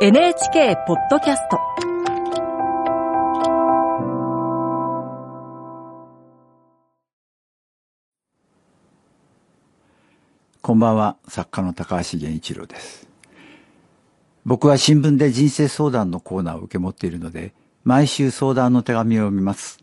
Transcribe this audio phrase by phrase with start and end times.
[0.00, 1.60] NHK ポッドキャスト
[10.60, 13.06] こんばんは、作家の高橋源一郎です。
[14.44, 17.54] 僕は新聞で人生相談のコーナーを受け持っているので、
[17.84, 19.78] 毎週相談の手紙を見ます。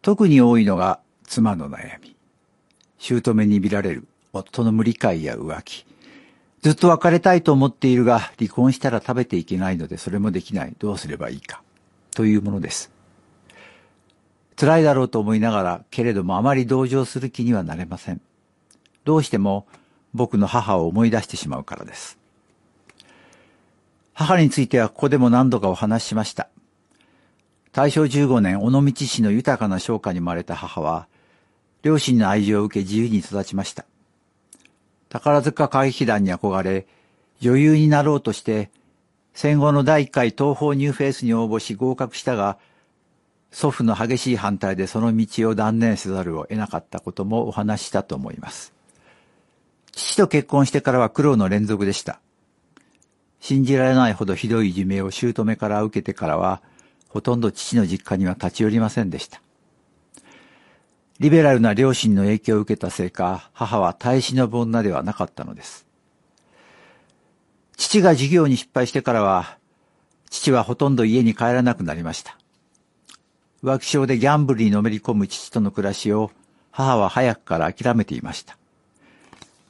[0.00, 2.14] 特に多いのが妻の悩み。
[2.98, 5.91] 姑に見られる夫の無理解や浮気。
[6.62, 10.74] ずっと別れたいと思っているが、離婚したら食べていけないのでそれもできない。
[10.78, 11.60] どうすればいいか。
[12.12, 12.92] というものです。
[14.54, 18.20] 辛いだろうと思いながら、けれどもあまり同情する気にはなれません。
[19.04, 19.66] どうしても
[20.14, 22.16] 僕の母を思い出してしまうからです。
[24.14, 26.48] 母についてはここでも何度かお話ししました。
[27.72, 31.08] 大正15年、尾道市の豊かな商家に生まれた母は、
[31.82, 33.86] 両親の愛情を受け自由に育ちました。
[35.12, 36.86] 宝塚歌劇団に憧れ、
[37.38, 38.70] 女優になろうとして、
[39.34, 42.56] 戦後の第1回東宝ニューフェイスに応募し合格したが、
[43.50, 48.72] 祖父の激しい反対でその道を断念せざるを得なかったこともお話したと思います。
[49.92, 52.18] 父と結婚してからは苦労の連続でした。
[53.38, 56.62] 信じられないほどひどいいじめを姑から受けてからは、
[57.10, 59.42] ほとんど父の実家には立ち寄りませんでした。
[61.20, 65.86] リベラルな両親の影響を受けたせいか、母は耐え忍ぶ女ではなかったのです。
[67.76, 69.58] 父が事業に失敗してからは、
[70.30, 72.38] 父はほとんど家に帰らなくなりました。
[73.62, 76.32] 浮気症でギャンブルにのめり込む父との暮らしを
[76.72, 78.56] 母は早くから諦めていました。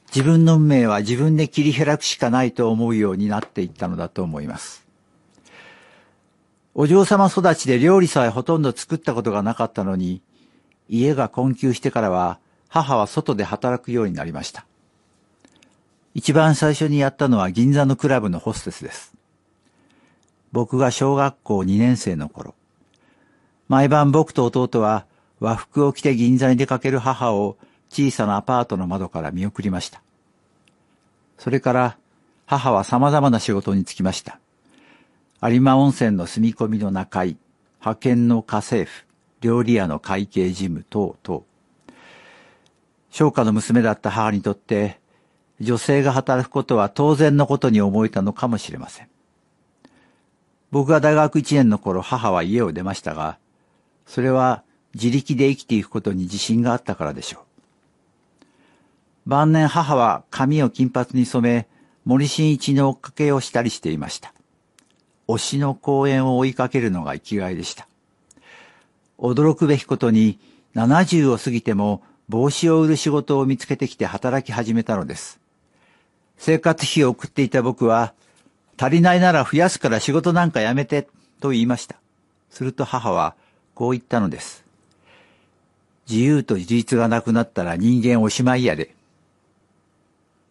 [0.07, 4.85] 自分の運命は自分で切り開くしかないと思うようになっていったのだと思います。
[6.75, 10.21] お嬢様育ちで料理さえほとんど作ったことがなかったのに、
[10.99, 14.65] 家が困窮してからは母は外で働くようになりました。
[16.13, 19.13] 一番最初にやったのは銀座のクラブのホステスです。
[20.51, 22.53] 僕が小学校2年生の頃、
[23.67, 25.07] 毎晩僕と弟は
[25.39, 27.57] 和服を着て銀座に出かける母を
[27.89, 30.03] 小さなアパートの窓から見送りました。
[31.39, 31.97] それから
[32.45, 34.39] 母は様々な仕事に就きました。
[35.41, 37.37] 有馬温泉の住み込みの中居、
[37.79, 39.05] 派遣の家政婦、
[39.43, 41.43] 料理屋の会計事務等々。
[43.11, 45.01] 商家の娘だった母にとって、
[45.59, 49.09] 女性が働くことは当然のことに思えたのかもしれません。
[50.71, 53.37] 僕が大学1年の頃、母は家を出ましたが、
[54.07, 54.63] それは
[54.95, 59.29] 自力で生きていくことに自信があったからでしょう。
[59.29, 61.67] 晩年母は髪を金髪に染め、
[62.05, 64.33] 森進一の追っかけをしたりしていました。
[65.27, 67.87] 推しの公演を追いかけるのが生きがいでした。
[69.23, 70.37] 驚くべきことに、
[70.75, 75.39] 70を過ぎても帽子を売る仕事を見つけてきて働き始めたのです。
[76.37, 78.13] 生活費を送っていた僕は、
[78.77, 81.07] 足りないなら増やすから仕事なんかやめて、
[81.39, 81.95] と言いました。
[82.49, 83.35] すると母は、
[83.75, 84.65] こう言ったのです。
[86.09, 88.93] 自由と自立がなくなったら人間おしまいやで。